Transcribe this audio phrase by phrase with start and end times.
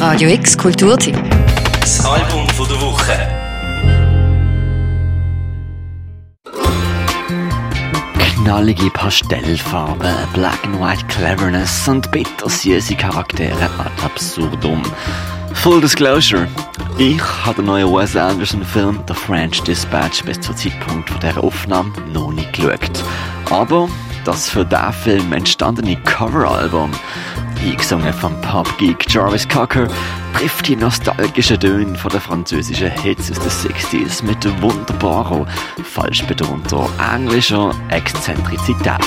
[0.00, 1.14] Radio X Kulturteam.
[1.78, 3.12] Das Album von der Woche.
[8.18, 14.82] Knallige Pastellfarben, Black and White Cleverness und bittersüße Charaktere ad absurdum.
[15.52, 16.48] Full Disclosure.
[16.96, 21.92] Ich habe den neuen Wes Anderson Film The French Dispatch bis zum Zeitpunkt dieser Aufnahme
[22.14, 23.04] noch nicht geschaut.
[23.50, 23.86] Aber
[24.24, 26.90] das für diesen Film entstandene Coveralbum,
[27.60, 29.88] eingesungen vom Pop-Geek Jarvis Cocker,
[30.34, 35.46] trifft die nostalgischen Töne von den französischen Hits aus den 60s mit wunderbarer,
[35.82, 39.00] falsch betonter englischer Exzentrizität.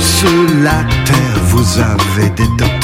[0.00, 2.81] Sur la terre, vous avez des docteurs.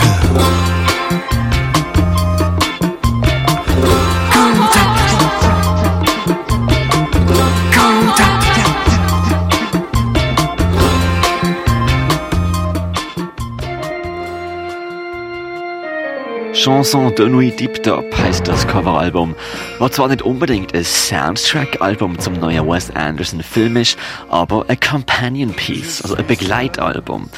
[16.59, 19.37] Chanson de Nuit Deep Top heißt das Coveralbum.
[19.79, 23.97] War zwar nicht unbedingt ein Soundtrack-Album zum neuen Wes Anderson Film ist,
[24.29, 27.29] aber ein Companion Piece, also ein Begleitalbum.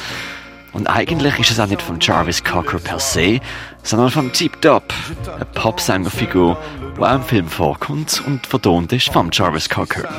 [0.73, 3.39] Und eigentlich ist es auch nicht von Jarvis Cocker per se,
[3.83, 4.91] sondern von Deep Top,
[5.35, 6.57] eine Popsängerfigur,
[6.97, 10.09] die auch im Film vorkommt und vertont ist von Jarvis Cocker.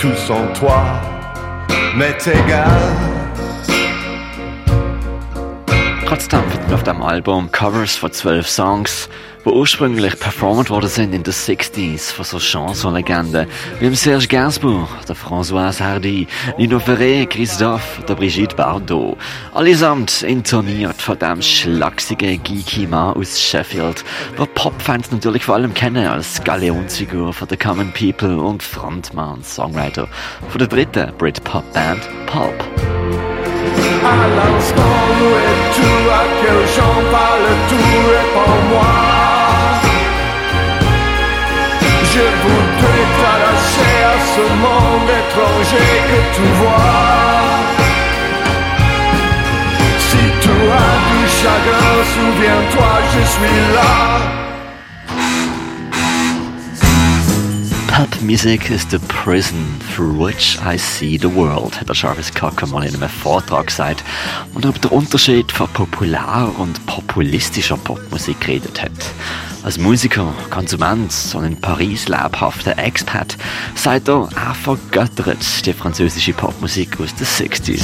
[0.00, 0.72] Tout sans toi.
[6.12, 9.08] Trotzdem finden auf dem Album Covers von zwölf Songs,
[9.46, 13.46] die ursprünglich performt worden sind in den 60s von so Chansonlegenden
[13.80, 19.16] wie Serge Gainsbourg, der Françoise Hardy, Nino Ferré, Christophe oder Brigitte Bardot.
[19.54, 24.04] Allesamt intoniert von dem schlachsigen geeky Mann aus Sheffield,
[24.36, 30.08] wo Popfans natürlich vor allem kennen als Galeonsfigur von The Common People und Frontmann Songwriter
[30.50, 33.01] von der dritten Brit-Pop-Band Pulp.
[34.04, 35.90] À l'instant où es-tu?
[36.20, 38.94] À quel chant parle tout Réponds-moi.
[42.14, 47.32] Je voudrais t'arracher à ce monde étranger que tu vois.
[50.06, 50.54] Si tu
[50.84, 54.31] as du chagrin, souviens-toi, je suis là
[57.92, 62.66] Pulp music is the prison through which I see the world, hat der Jarvis Cocker
[62.66, 64.02] mal in einem Vortrag gesagt
[64.54, 68.92] und über den Unterschied von populärer und populistischer Popmusik geredet hat.
[69.62, 73.36] Als Musiker, Konsument und in Paris lebhafter Expat
[73.74, 77.82] sagt er, er vergöttert die französische Popmusik aus den 60s.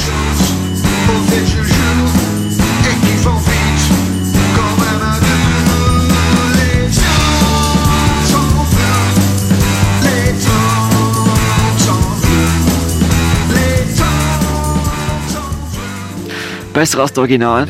[16.78, 17.66] Besser als das Original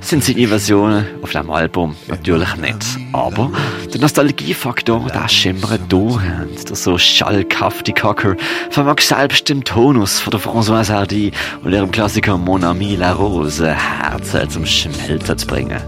[0.00, 2.86] sind seine Versionen auf dem Album natürlich nicht.
[3.12, 3.50] Aber
[3.92, 6.22] der Nostalgiefaktor, der schimmert durch.
[6.68, 8.36] Der so schalkhafte Cocker
[8.70, 11.32] vermag selbst den Tonus von der Françoise Hardy
[11.64, 15.80] und ihrem Klassiker Mon Ami La Rose Herzen zum Schmelzen zu bringen.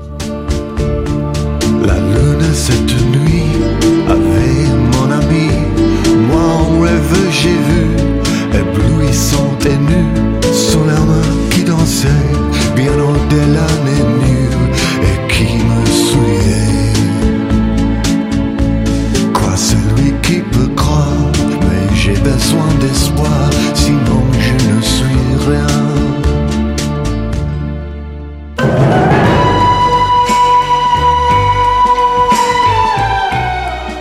[1.84, 3.62] La lune cette nuit
[4.08, 5.50] avait mon ami.
[6.26, 9.95] Moi en rêve j'ai vu, éblouissante et nue,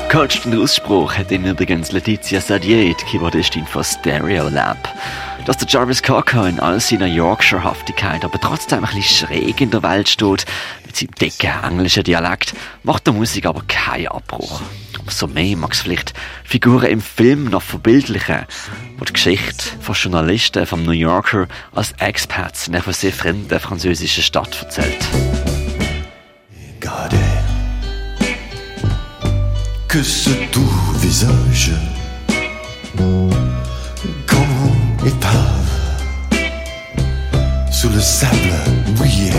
[0.09, 4.77] Coachten Ausspruch hat ihn übrigens Letizia Sadier, die Keyboardistin von Stereo Lab.
[5.45, 9.83] Dass der Jarvis Cocker in all seiner Yorkshire-Haftigkeit aber trotzdem ein bisschen schräg in der
[9.83, 10.45] Welt steht,
[10.85, 14.61] mit seinem dicken englischen Dialekt, macht der Musik aber keinen Abbruch.
[14.99, 16.13] Umso mehr mag es vielleicht
[16.43, 18.45] Figuren im Film noch verbildlichen,
[18.97, 24.23] wo die Geschichte von Journalisten vom New Yorker als Expats in einer sehr fremden französischen
[24.23, 25.05] Stadt erzählt.
[26.81, 27.34] Regardez
[29.95, 31.71] que ce doux visage
[34.27, 35.69] comme épave
[37.71, 38.55] sous le sable
[38.97, 39.31] mouillé.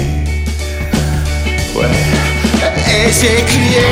[1.75, 1.91] Ouais.
[2.89, 3.87] Et j'ai crié,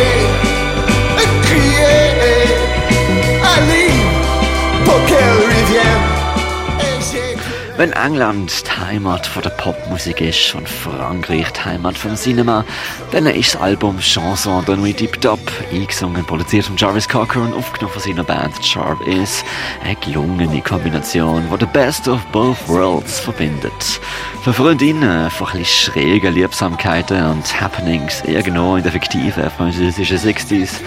[7.76, 12.64] Wenn England die Heimat von der Popmusik ist und Frankreich die Heimat vom Cinema,
[13.10, 15.40] dann ist das Album Chanson de Nuit Deep Top,
[15.72, 19.44] eingesungen und produziert von Jarvis Cocker und aufgenommen von seiner Band Sharp ist,
[19.82, 24.00] eine gelungene Kombination, die the best of both worlds verbindet.
[24.44, 30.80] Für Freundinnen von ein schrägen Liebsamkeiten und Happenings irgendwo in der fiktiven französischen 60s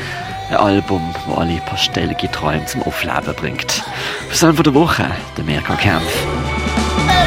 [0.51, 3.83] ein Album, das alle pastellige Träume zum Aufleben bringt.
[4.29, 5.05] Für von der Woche,
[5.35, 6.46] der Mirko Kempf.